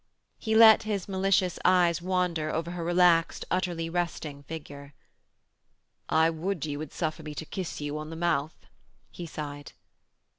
He 0.39 0.55
let 0.55 0.81
his 0.81 1.07
malicious 1.07 1.59
eyes 1.63 2.01
wander 2.01 2.49
over 2.51 2.71
her 2.71 2.83
relaxed, 2.83 3.45
utterly 3.51 3.87
resting 3.87 4.41
figure. 4.41 4.95
'I 6.09 6.31
would 6.31 6.65
ye 6.65 6.75
would 6.75 6.91
suffer 6.91 7.21
me 7.21 7.35
to 7.35 7.45
kiss 7.45 7.79
you 7.79 7.99
on 7.99 8.09
the 8.09 8.15
mouth,' 8.15 8.65
he 9.11 9.27
sighed. 9.27 9.73